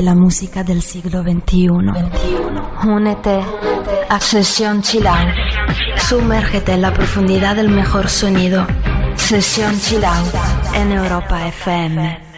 [0.00, 1.68] Siente la música del siglo XXI.
[2.88, 3.40] Únete
[4.08, 5.34] a Sesión Chill Out.
[5.98, 8.66] Sumérgete en la profundidad del mejor sonido.
[9.16, 10.34] Sesión Chill Out
[10.74, 12.29] en Europa FM.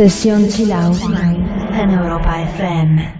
[0.00, 3.19] Sesión Chill en Europa FM.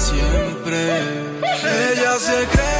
[0.00, 1.02] Siempre.
[1.92, 2.79] Ella se crece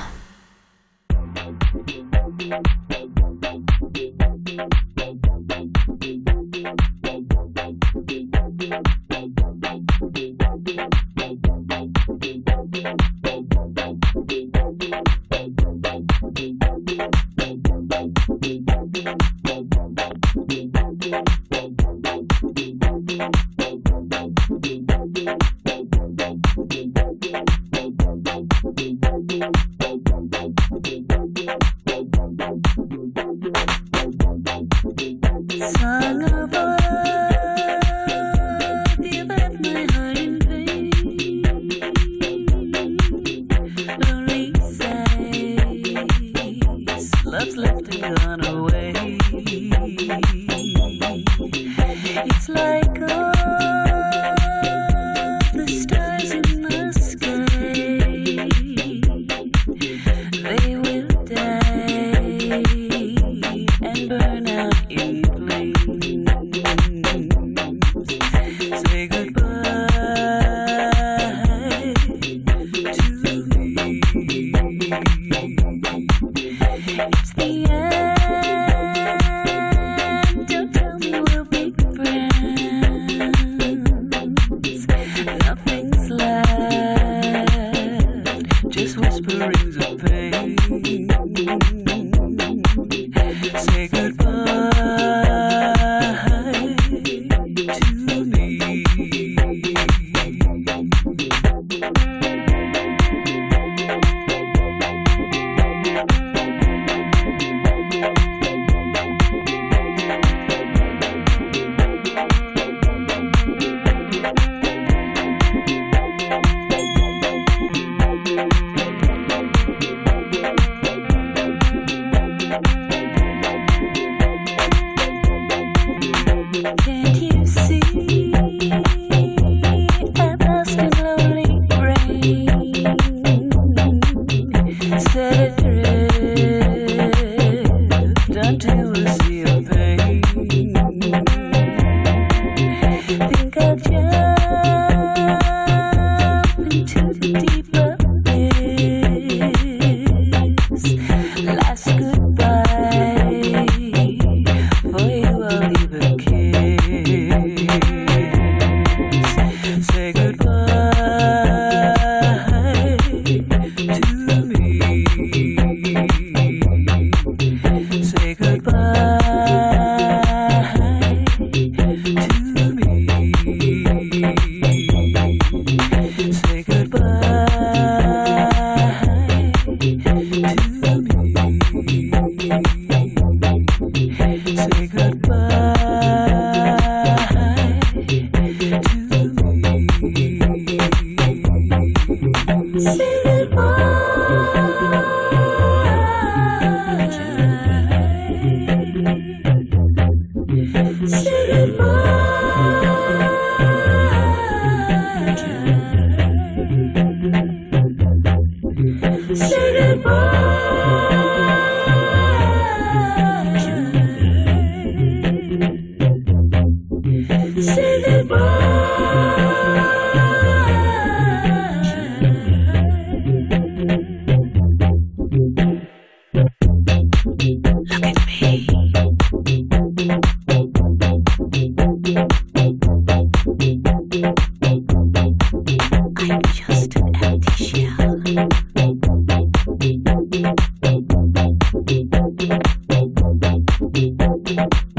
[244.01, 244.90] Thank you.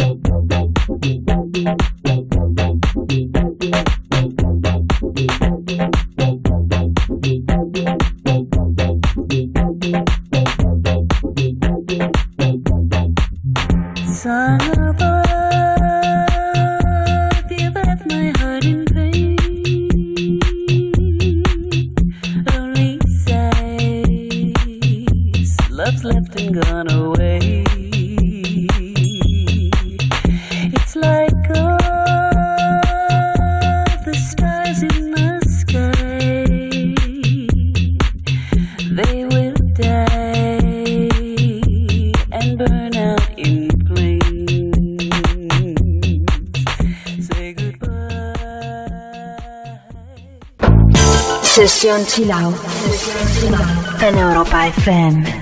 [51.92, 52.56] Sesión Chill Out
[54.02, 55.41] en Europa FM.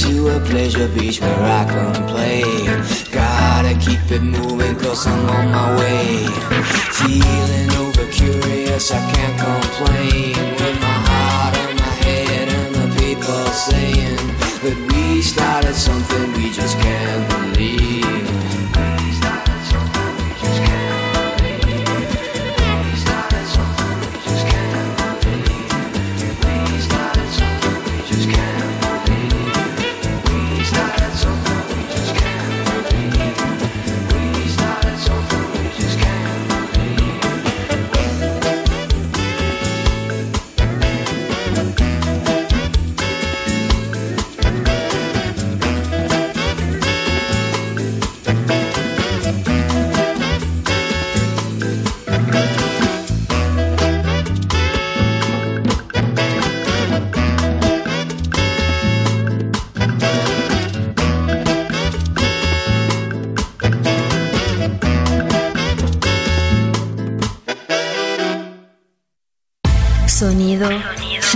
[0.00, 2.42] to a pleasure beach where I can play.
[3.12, 6.26] Gotta keep it moving cause I'm on my way.
[6.98, 10.36] Feeling over curious, I can't complain.
[10.60, 14.16] With my heart and my head and the people saying
[14.64, 17.99] that we started something we just can't believe.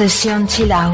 [0.09, 0.93] 想起老。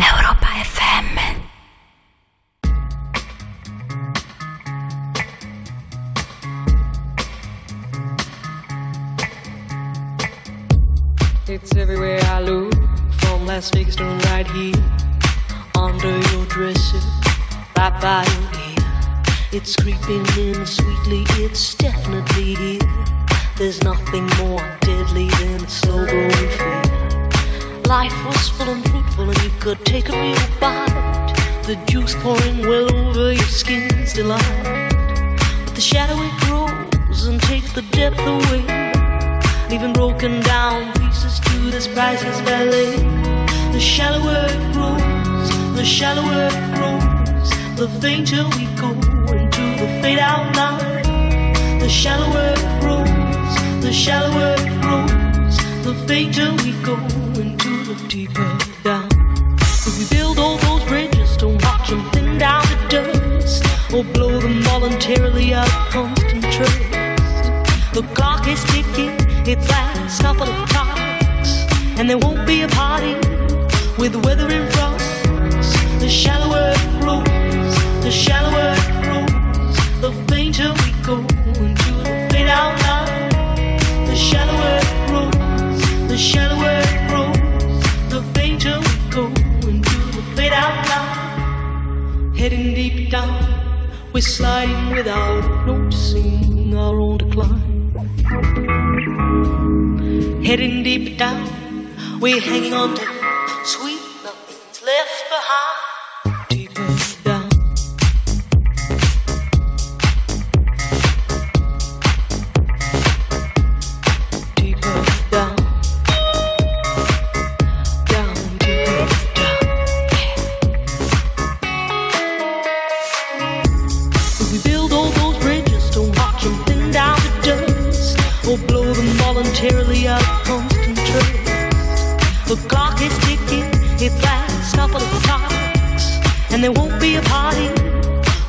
[136.63, 137.69] and there won't be a party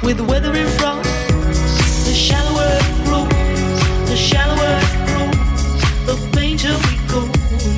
[0.03, 1.03] with weather in front.
[2.03, 5.39] The shallower it grows, the shallower it grows,
[6.07, 7.69] the fainter we go to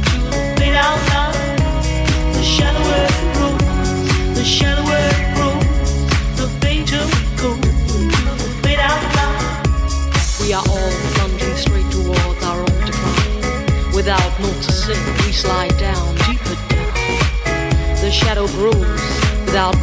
[0.58, 2.34] fade out line.
[2.34, 9.04] The shallower it grows, the shallower it grows, the fainter we go to fade out
[9.16, 9.64] line.
[10.42, 13.94] We are all plunging straight towards our own decline.
[13.94, 18.02] Without noticing, we slide down, deeper down.
[18.02, 19.24] The shadow grows
[19.54, 19.83] without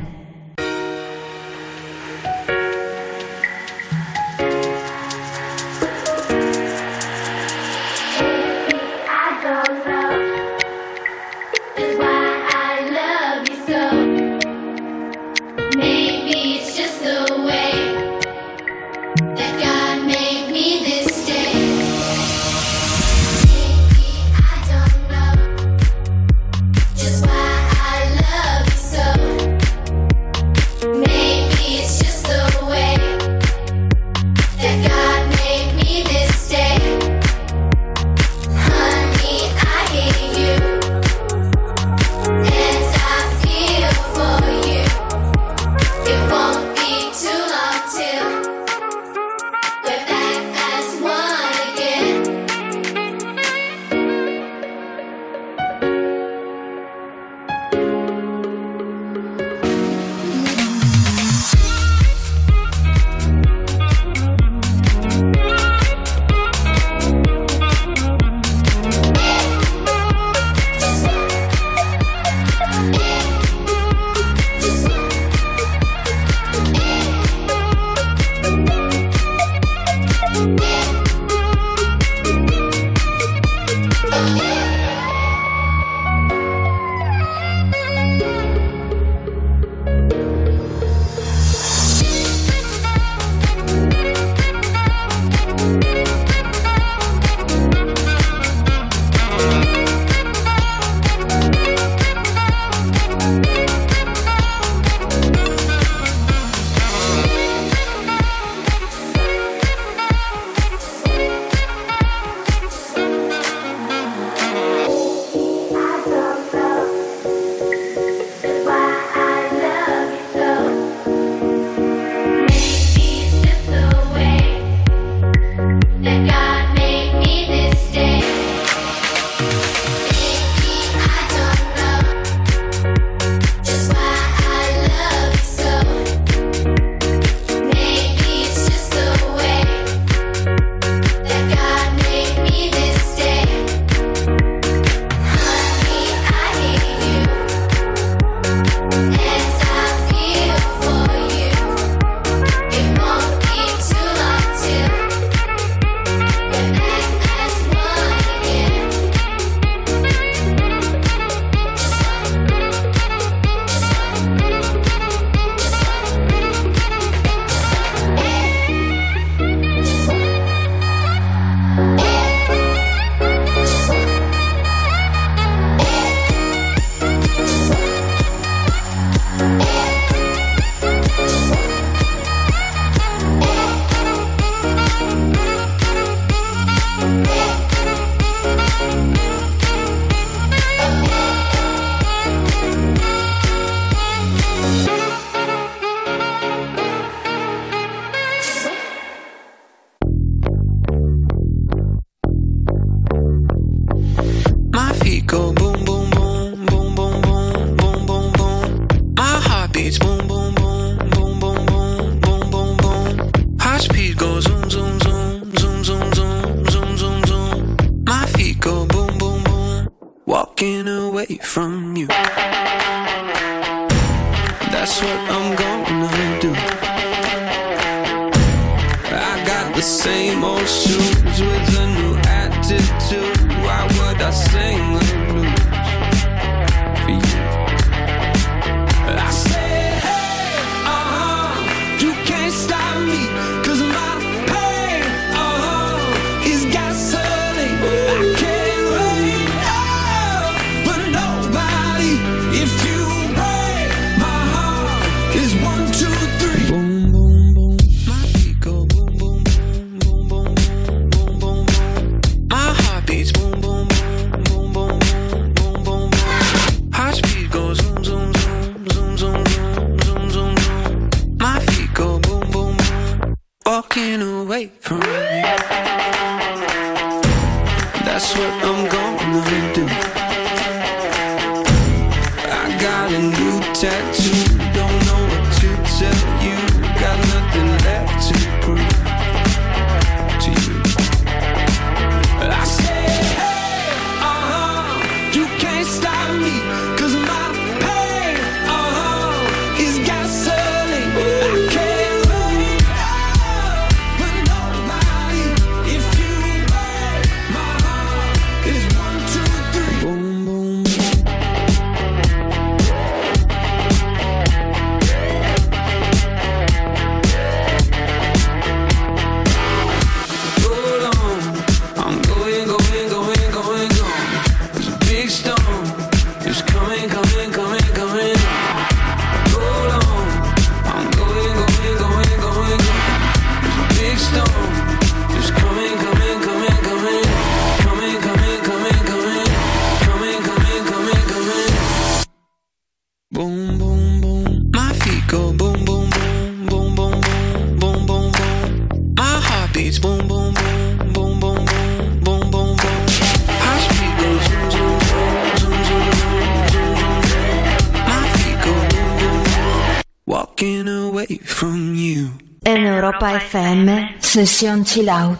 [363.21, 365.37] Europa FM, sessione chill out.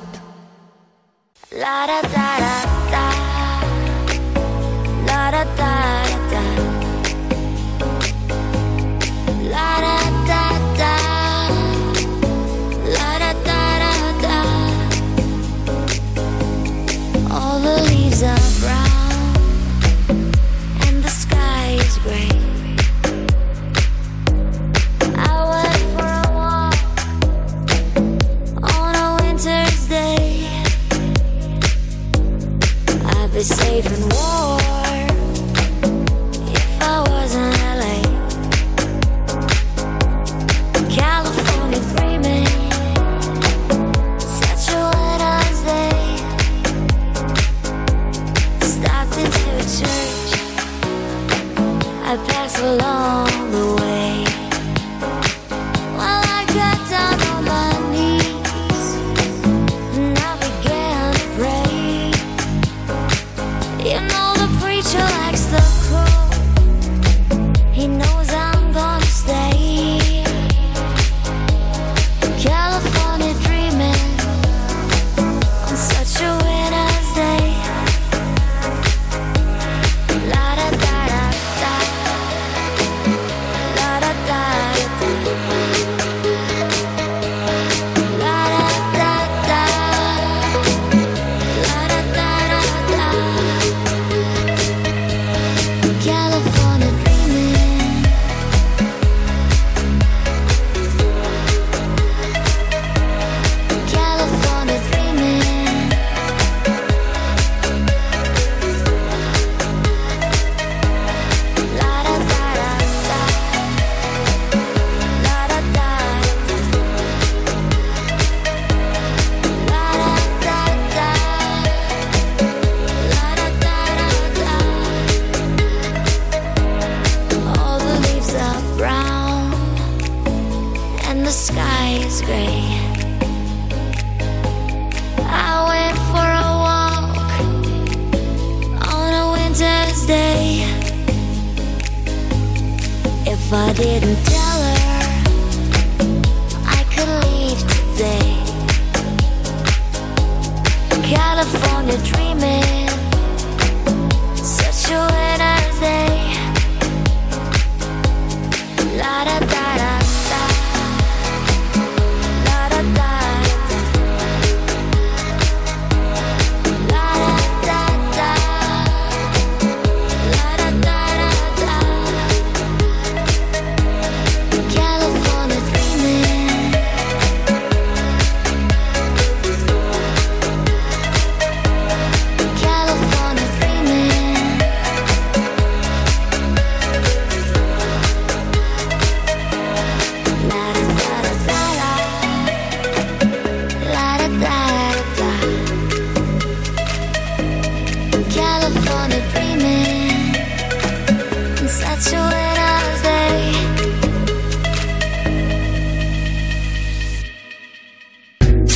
[1.49, 3.07] La da da da da,
[5.03, 5.70] la da da.
[33.41, 34.60] the safe and warm.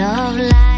[0.00, 0.77] of light.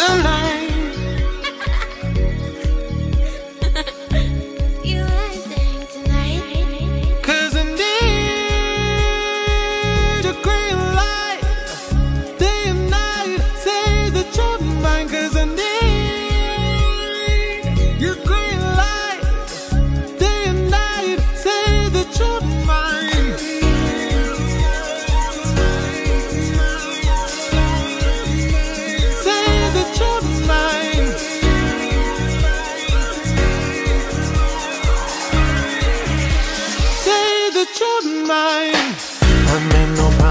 [0.00, 0.59] You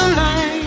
[0.00, 0.57] the line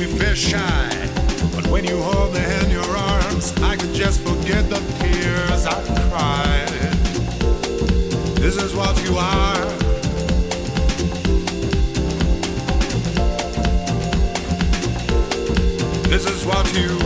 [0.00, 1.08] me feel shy.
[1.54, 5.82] But when you hold me in your arms, I can just forget the tears I
[6.08, 6.68] cried.
[8.36, 9.64] This is what you are.
[16.08, 16.97] This is what you